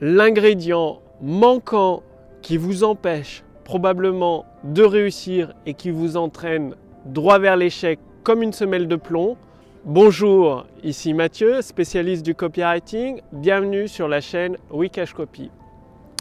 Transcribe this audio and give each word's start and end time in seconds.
l'ingrédient 0.00 1.00
manquant 1.22 2.02
qui 2.42 2.58
vous 2.58 2.84
empêche 2.84 3.42
probablement 3.64 4.44
de 4.62 4.82
réussir 4.82 5.54
et 5.64 5.74
qui 5.74 5.90
vous 5.90 6.16
entraîne 6.16 6.74
droit 7.06 7.38
vers 7.38 7.56
l'échec 7.56 7.98
comme 8.22 8.42
une 8.42 8.52
semelle 8.52 8.88
de 8.88 8.96
plomb. 8.96 9.36
Bonjour, 9.84 10.66
ici 10.82 11.14
Mathieu, 11.14 11.62
spécialiste 11.62 12.24
du 12.24 12.34
copywriting. 12.34 13.22
Bienvenue 13.32 13.88
sur 13.88 14.06
la 14.06 14.20
chaîne 14.20 14.58
Wikash 14.70 15.14
Copy. 15.14 15.50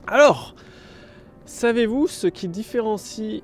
Alors, 0.08 0.56
savez-vous 1.46 2.08
ce 2.08 2.28
qui 2.28 2.48
différencie 2.48 3.44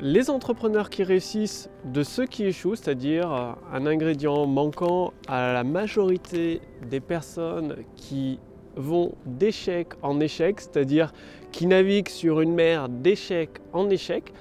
les 0.00 0.30
entrepreneurs 0.30 0.90
qui 0.90 1.04
réussissent 1.04 1.70
de 1.84 2.02
ceux 2.02 2.26
qui 2.26 2.44
échouent, 2.44 2.76
c'est-à-dire 2.76 3.56
un 3.72 3.86
ingrédient 3.86 4.46
manquant 4.46 5.12
à 5.28 5.52
la 5.52 5.64
majorité 5.64 6.60
des 6.88 7.00
personnes 7.00 7.76
qui 7.94 8.40
vont 8.78 9.12
d'échec 9.26 9.88
en 10.02 10.20
échec, 10.20 10.60
c'est-à-dire 10.60 11.12
qui 11.52 11.66
naviguent 11.66 12.08
sur 12.08 12.40
une 12.40 12.54
mer 12.54 12.88
d'échec 12.88 13.50
en 13.72 13.90
échec. 13.90 14.32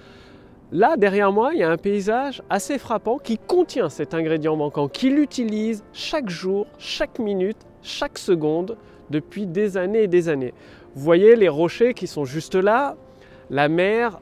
Là, 0.72 0.98
derrière 0.98 1.32
moi, 1.32 1.52
il 1.54 1.60
y 1.60 1.64
a 1.64 1.72
un 1.72 1.78
paysage 1.78 2.42
assez 2.50 2.78
frappant 2.78 3.18
qui 3.18 3.38
contient 3.38 3.90
cet 3.90 4.14
ingrédient 4.14 4.56
manquant, 4.56 4.88
qui 4.88 5.10
l'utilise 5.10 5.84
chaque 5.94 6.30
jour, 6.30 6.68
chaque 6.78 7.20
minute, 7.20 7.58
chaque 7.82 8.18
seconde, 8.18 8.78
depuis 9.10 9.46
des 9.46 9.78
années 9.78 10.04
et 10.04 10.08
des 10.08 10.30
années. 10.30 10.54
Vous 10.94 11.04
voyez 11.04 11.36
les 11.36 11.48
rochers 11.48 11.94
qui 11.94 12.08
sont 12.08 12.26
juste 12.26 12.56
là, 12.56 12.98
la 13.50 13.70
mer, 13.70 14.20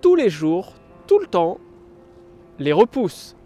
tous 0.00 0.14
les 0.14 0.30
jours, 0.30 0.74
tout 1.06 1.18
le 1.18 1.26
temps, 1.26 1.58
les 2.58 2.72
repousse, 2.72 3.36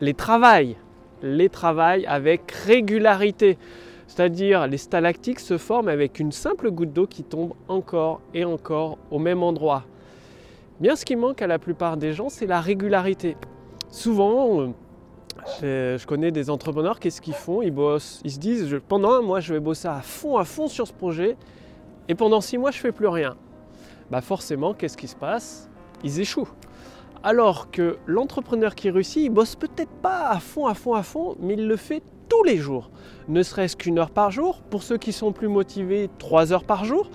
les 0.00 0.14
travaille, 0.14 0.76
les 1.22 1.48
travaille 1.48 2.04
avec 2.06 2.50
régularité. 2.50 3.56
C'est-à-dire 4.14 4.66
les 4.66 4.76
stalactites 4.76 5.40
se 5.40 5.56
forment 5.56 5.88
avec 5.88 6.20
une 6.20 6.32
simple 6.32 6.70
goutte 6.70 6.92
d'eau 6.92 7.06
qui 7.06 7.24
tombe 7.24 7.54
encore 7.66 8.20
et 8.34 8.44
encore 8.44 8.98
au 9.10 9.18
même 9.18 9.42
endroit. 9.42 9.84
Bien 10.80 10.96
ce 10.96 11.06
qui 11.06 11.16
manque 11.16 11.40
à 11.40 11.46
la 11.46 11.58
plupart 11.58 11.96
des 11.96 12.12
gens, 12.12 12.28
c'est 12.28 12.46
la 12.46 12.60
régularité. 12.60 13.38
Souvent, 13.88 14.70
euh, 15.62 15.96
je 15.96 16.06
connais 16.06 16.30
des 16.30 16.50
entrepreneurs, 16.50 17.00
qu'est-ce 17.00 17.22
qu'ils 17.22 17.32
font? 17.32 17.62
Ils 17.62 17.70
bossent, 17.70 18.20
ils 18.22 18.32
se 18.32 18.38
disent 18.38 18.78
pendant 18.86 19.12
un 19.12 19.22
mois 19.22 19.40
je 19.40 19.54
vais 19.54 19.60
bosser 19.60 19.88
à 19.88 20.02
fond, 20.02 20.36
à 20.36 20.44
fond 20.44 20.68
sur 20.68 20.86
ce 20.86 20.92
projet, 20.92 21.38
et 22.06 22.14
pendant 22.14 22.42
six 22.42 22.58
mois 22.58 22.70
je 22.70 22.80
fais 22.80 22.92
plus 22.92 23.08
rien. 23.08 23.34
Bah 24.10 24.20
forcément, 24.20 24.74
qu'est-ce 24.74 24.98
qui 24.98 25.08
se 25.08 25.16
passe? 25.16 25.70
Ils 26.04 26.20
échouent. 26.20 26.52
Alors 27.22 27.70
que 27.70 27.96
l'entrepreneur 28.04 28.74
qui 28.74 28.90
réussit, 28.90 29.22
il 29.24 29.30
bosse 29.30 29.56
peut-être 29.56 29.94
pas 30.02 30.28
à 30.28 30.38
fond, 30.38 30.66
à 30.66 30.74
fond, 30.74 30.92
à 30.92 31.02
fond, 31.02 31.34
mais 31.40 31.54
il 31.54 31.66
le 31.66 31.76
fait 31.76 32.02
tous 32.32 32.44
les 32.44 32.56
jours, 32.56 32.88
ne 33.28 33.42
serait-ce 33.42 33.76
qu'une 33.76 33.98
heure 33.98 34.10
par 34.10 34.30
jour. 34.30 34.62
Pour 34.70 34.82
ceux 34.82 34.96
qui 34.96 35.12
sont 35.12 35.32
plus 35.32 35.48
motivés, 35.48 36.08
trois 36.18 36.54
heures 36.54 36.64
par 36.64 36.86
jour. 36.86 37.10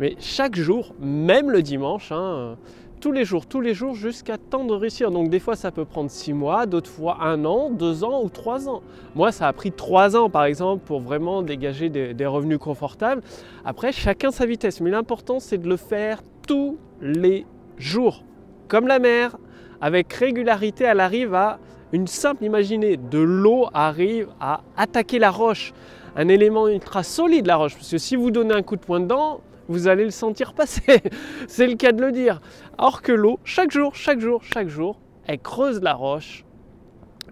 Mais 0.00 0.16
chaque 0.18 0.56
jour, 0.56 0.94
même 0.98 1.50
le 1.50 1.60
dimanche, 1.60 2.10
hein, 2.10 2.56
tous 2.98 3.12
les 3.12 3.26
jours, 3.26 3.44
tous 3.44 3.60
les 3.60 3.74
jours, 3.74 3.94
jusqu'à 3.94 4.38
temps 4.38 4.64
de 4.64 4.72
réussir. 4.72 5.10
Donc 5.10 5.28
des 5.28 5.40
fois, 5.40 5.56
ça 5.56 5.70
peut 5.70 5.84
prendre 5.84 6.10
six 6.10 6.32
mois, 6.32 6.64
d'autres 6.64 6.88
fois 6.88 7.18
un 7.20 7.44
an, 7.44 7.68
deux 7.68 8.02
ans 8.02 8.22
ou 8.24 8.30
trois 8.30 8.66
ans. 8.66 8.80
Moi, 9.14 9.30
ça 9.30 9.46
a 9.46 9.52
pris 9.52 9.72
trois 9.72 10.16
ans, 10.16 10.30
par 10.30 10.44
exemple, 10.46 10.82
pour 10.86 11.00
vraiment 11.00 11.42
dégager 11.42 11.90
des, 11.90 12.26
revenus 12.26 12.58
confortables. 12.58 13.20
Après, 13.62 13.92
chacun 13.92 14.30
sa 14.30 14.46
vitesse. 14.46 14.80
Mais 14.80 14.90
l'important, 14.90 15.38
c'est 15.38 15.58
de 15.58 15.68
le 15.68 15.76
faire 15.76 16.22
tous 16.46 16.78
les 17.02 17.44
jours. 17.76 18.24
Comme 18.68 18.86
la 18.86 19.00
mer, 19.00 19.36
avec 19.82 20.10
régularité, 20.14 20.84
elle 20.84 21.00
arrive 21.00 21.34
à 21.34 21.58
une 21.92 22.06
simple, 22.06 22.44
imaginez, 22.44 22.96
de 22.96 23.18
l'eau 23.18 23.66
arrive 23.72 24.28
à 24.40 24.62
attaquer 24.76 25.18
la 25.18 25.30
roche, 25.30 25.72
un 26.16 26.28
élément 26.28 26.68
ultra 26.68 27.02
solide 27.02 27.46
la 27.46 27.56
roche, 27.56 27.74
parce 27.74 27.90
que 27.90 27.98
si 27.98 28.16
vous 28.16 28.30
donnez 28.30 28.54
un 28.54 28.62
coup 28.62 28.76
de 28.76 28.80
poing 28.80 29.00
dedans, 29.00 29.40
vous 29.68 29.88
allez 29.88 30.04
le 30.04 30.10
sentir 30.10 30.52
passer, 30.54 31.02
c'est 31.48 31.66
le 31.66 31.74
cas 31.74 31.92
de 31.92 32.00
le 32.00 32.12
dire. 32.12 32.40
Or 32.78 33.02
que 33.02 33.12
l'eau, 33.12 33.38
chaque 33.44 33.70
jour, 33.70 33.94
chaque 33.94 34.20
jour, 34.20 34.42
chaque 34.42 34.68
jour, 34.68 34.98
elle 35.26 35.40
creuse 35.40 35.80
la 35.80 35.94
roche 35.94 36.44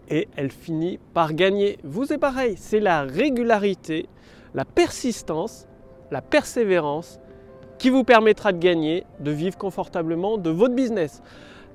et 0.09 0.29
elle 0.37 0.51
finit 0.51 0.99
par 1.15 1.33
gagner. 1.33 1.79
Vous 1.85 2.07
c'est 2.07 2.19
pareil, 2.19 2.55
c'est 2.57 2.81
la 2.81 3.03
régularité, 3.03 4.09
la 4.55 4.65
persistance, 4.65 5.67
la 6.11 6.21
persévérance 6.21 7.19
qui 7.79 7.91
vous 7.91 8.05
permettra 8.05 8.53
de 8.53 8.59
gagner, 8.59 9.05
de 9.21 9.31
vivre 9.31 9.57
confortablement 9.57 10.39
de 10.39 10.51
votre 10.51 10.75
business. 10.75 11.23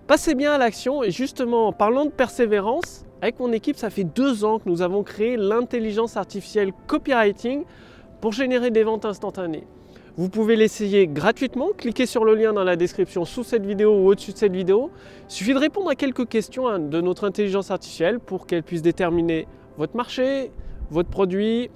Passez 0.09 0.33
bien 0.33 0.53
à 0.53 0.57
l'action 0.57 1.03
et 1.03 1.11
justement 1.11 1.67
en 1.67 1.71
parlant 1.71 2.05
de 2.05 2.09
persévérance, 2.09 3.05
avec 3.21 3.39
mon 3.39 3.51
équipe, 3.51 3.77
ça 3.77 3.91
fait 3.91 4.03
deux 4.03 4.43
ans 4.43 4.57
que 4.57 4.67
nous 4.67 4.81
avons 4.81 5.03
créé 5.03 5.37
l'intelligence 5.37 6.17
artificielle 6.17 6.71
copywriting 6.87 7.63
pour 8.19 8.31
générer 8.31 8.71
des 8.71 8.81
ventes 8.81 9.05
instantanées. 9.05 9.67
Vous 10.17 10.29
pouvez 10.29 10.55
l'essayer 10.55 11.05
gratuitement, 11.05 11.67
cliquez 11.77 12.07
sur 12.07 12.25
le 12.25 12.33
lien 12.33 12.53
dans 12.53 12.63
la 12.63 12.75
description 12.75 13.23
sous 13.23 13.43
cette 13.43 13.63
vidéo 13.63 13.99
ou 13.99 14.07
au-dessus 14.07 14.33
de 14.33 14.37
cette 14.39 14.51
vidéo. 14.51 14.89
Il 15.29 15.31
suffit 15.31 15.53
de 15.53 15.59
répondre 15.59 15.91
à 15.91 15.95
quelques 15.95 16.27
questions 16.27 16.67
hein, 16.67 16.79
de 16.79 17.01
notre 17.01 17.23
intelligence 17.27 17.69
artificielle 17.69 18.19
pour 18.19 18.47
qu'elle 18.47 18.63
puisse 18.63 18.81
déterminer 18.81 19.47
votre 19.77 19.95
marché, 19.95 20.49
votre 20.89 21.09
produit. 21.09 21.69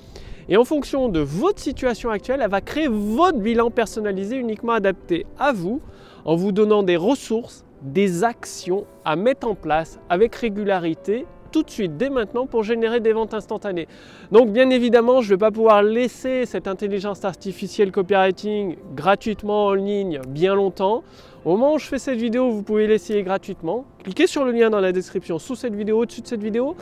Et 0.49 0.57
en 0.57 0.65
fonction 0.65 1.07
de 1.07 1.19
votre 1.19 1.59
situation 1.59 2.09
actuelle, 2.09 2.39
elle 2.41 2.49
va 2.49 2.61
créer 2.61 2.87
votre 2.87 3.37
bilan 3.37 3.69
personnalisé 3.69 4.37
uniquement 4.37 4.73
adapté 4.73 5.27
à 5.37 5.53
vous 5.53 5.81
en 6.25 6.35
vous 6.35 6.51
donnant 6.51 6.81
des 6.81 6.97
ressources 6.97 7.63
des 7.83 8.23
actions 8.23 8.85
à 9.05 9.15
mettre 9.15 9.47
en 9.47 9.55
place 9.55 9.99
avec 10.09 10.35
régularité 10.35 11.25
tout 11.53 11.63
de 11.63 11.69
suite, 11.69 11.97
dès 11.97 12.09
maintenant, 12.09 12.47
pour 12.47 12.63
générer 12.63 12.99
des 12.99 13.13
ventes 13.13 13.35
instantanées. 13.35 13.87
Donc 14.31 14.49
bien 14.51 14.71
évidemment, 14.71 15.21
je 15.21 15.27
ne 15.27 15.33
vais 15.35 15.39
pas 15.39 15.51
pouvoir 15.51 15.83
laisser 15.83 16.47
cette 16.47 16.67
intelligence 16.67 17.23
artificielle 17.23 17.91
copywriting 17.91 18.75
gratuitement 18.95 19.67
en 19.67 19.73
ligne 19.75 20.19
bien 20.27 20.55
longtemps. 20.55 21.03
Au 21.45 21.51
moment 21.51 21.75
où 21.75 21.79
je 21.79 21.85
fais 21.85 21.99
cette 21.99 22.17
vidéo, 22.17 22.49
vous 22.49 22.63
pouvez 22.63 22.87
l'essayer 22.87 23.21
gratuitement. 23.21 23.85
Cliquez 24.03 24.27
sur 24.27 24.45
le 24.45 24.51
lien 24.51 24.71
dans 24.71 24.79
la 24.79 24.91
description 24.91 25.37
sous 25.37 25.55
cette 25.55 25.75
vidéo, 25.75 25.99
au-dessus 25.99 26.21
de 26.21 26.27
cette 26.27 26.41
vidéo, 26.41 26.75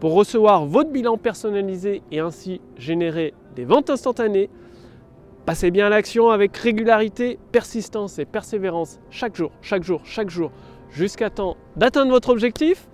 pour 0.00 0.14
recevoir 0.14 0.66
votre 0.66 0.90
bilan 0.90 1.16
personnalisé 1.16 2.02
et 2.10 2.18
ainsi 2.18 2.60
générer 2.76 3.32
des 3.54 3.64
ventes 3.64 3.90
instantanées. 3.90 4.50
Passez 5.46 5.70
bien 5.70 5.88
l'action 5.88 6.30
avec 6.30 6.56
régularité, 6.56 7.38
persistance 7.52 8.18
et 8.18 8.24
persévérance 8.24 8.98
chaque 9.10 9.36
jour, 9.36 9.52
chaque 9.62 9.84
jour, 9.84 10.00
chaque 10.02 10.28
jour, 10.28 10.50
jusqu'à 10.90 11.30
temps 11.30 11.56
d'atteindre 11.76 12.10
votre 12.10 12.30
objectif. 12.30 12.88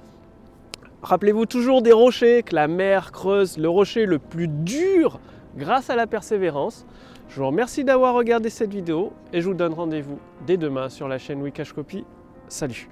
Rappelez-vous 1.03 1.47
toujours 1.47 1.81
des 1.81 1.93
rochers, 1.93 2.43
que 2.43 2.55
la 2.55 2.69
mer 2.69 3.11
creuse 3.11 3.57
le 3.57 3.71
rocher 3.71 4.05
le 4.05 4.19
plus 4.19 4.49
dur 4.49 5.19
grâce 5.57 5.89
à 5.89 5.97
la 5.97 6.07
persévérance. 6.07 6.85
Je 7.31 7.41
vous 7.41 7.47
remercie 7.47 7.85
d'avoir 7.85 8.13
regardé 8.13 8.51
cette 8.51 8.75
vidéo 8.75 9.15
et 9.33 9.41
je 9.41 9.49
vous 9.49 9.55
donne 9.55 9.73
rendez-vous 9.73 10.19
dès 10.47 10.59
demain 10.59 10.91
sur 10.91 11.09
la 11.09 11.17
chaîne 11.17 11.41
Wikash 11.41 11.73
Copy. 11.73 12.05
Salut 12.49 12.92